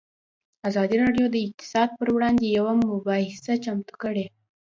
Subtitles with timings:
[0.67, 4.25] ازادي راډیو د اقتصاد پر وړاندې یوه مباحثه چمتو کړې.